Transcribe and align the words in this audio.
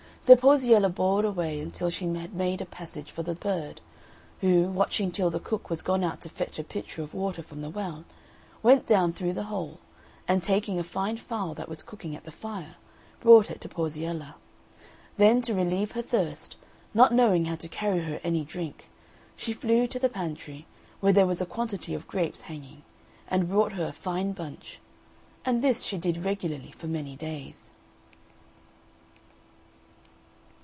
So 0.23 0.35
Porziella 0.35 0.93
bored 0.93 1.25
away 1.25 1.59
until 1.59 1.89
she 1.89 2.05
had 2.13 2.35
made 2.35 2.61
a 2.61 2.65
passage 2.67 3.09
for 3.09 3.23
the 3.23 3.33
bird, 3.33 3.81
who, 4.41 4.65
watching 4.67 5.11
till 5.11 5.31
the 5.31 5.39
cook 5.39 5.67
was 5.71 5.81
gone 5.81 6.03
out 6.03 6.21
to 6.21 6.29
fetch 6.29 6.59
a 6.59 6.63
pitcher 6.63 7.01
of 7.01 7.15
water 7.15 7.41
from 7.41 7.63
the 7.63 7.71
well, 7.71 8.05
went 8.61 8.85
down 8.85 9.13
through 9.13 9.33
the 9.33 9.45
hole, 9.49 9.79
and 10.27 10.43
taking 10.43 10.77
a 10.77 10.83
fine 10.83 11.17
fowl 11.17 11.55
that 11.55 11.67
was 11.67 11.81
cooking 11.81 12.15
at 12.15 12.23
the 12.23 12.31
fire, 12.31 12.75
brought 13.19 13.49
it 13.49 13.59
to 13.61 13.67
Porziella; 13.67 14.35
then 15.17 15.41
to 15.41 15.55
relieve 15.55 15.93
her 15.93 16.03
thirst, 16.03 16.55
not 16.93 17.11
knowing 17.11 17.45
how 17.45 17.55
to 17.55 17.67
carry 17.67 18.01
her 18.01 18.21
any 18.23 18.43
drink, 18.45 18.89
she 19.35 19.53
flew 19.53 19.87
to 19.87 19.97
the 19.97 20.07
pantry, 20.07 20.67
where 20.99 21.11
there 21.11 21.25
was 21.27 21.41
a 21.41 21.47
quantity 21.47 21.95
of 21.95 22.07
grapes 22.07 22.41
hanging, 22.41 22.83
and 23.27 23.49
brought 23.49 23.71
her 23.73 23.85
a 23.87 23.91
fine 23.91 24.33
bunch; 24.33 24.79
and 25.43 25.63
this 25.63 25.81
she 25.81 25.97
did 25.97 26.23
regularly 26.23 26.71
for 26.77 26.85
many 26.85 27.15
days. 27.15 27.71